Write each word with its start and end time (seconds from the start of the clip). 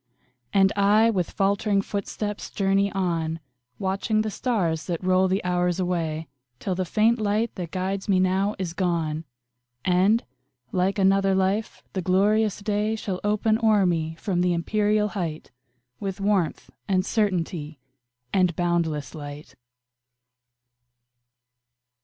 And 0.51 0.71
I, 0.75 1.11
with 1.11 1.29
faltering 1.29 1.83
footsteps, 1.83 2.49
journey 2.49 2.91
on, 2.93 3.39
Watching 3.77 4.21
the 4.23 4.31
stars 4.31 4.85
that 4.85 5.03
roll 5.03 5.27
the 5.27 5.43
hours 5.43 5.79
away, 5.79 6.27
Till 6.57 6.73
the 6.73 6.85
faint 6.85 7.19
light 7.19 7.53
that 7.53 7.69
guides 7.69 8.09
me 8.09 8.19
now 8.19 8.55
is 8.57 8.73
gone, 8.73 9.25
And, 9.85 10.23
like 10.71 10.97
another 10.97 11.35
life, 11.35 11.83
the 11.93 12.01
glorious 12.01 12.61
day 12.61 12.95
Shall 12.95 13.19
open 13.23 13.59
o'er 13.63 13.85
me 13.85 14.15
from 14.15 14.41
the 14.41 14.55
empyreal 14.55 15.09
height, 15.09 15.51
With 15.99 16.19
warmth, 16.19 16.71
and 16.87 17.05
certainty, 17.05 17.77
and 18.33 18.55
boundless 18.55 19.13
light. 19.13 19.53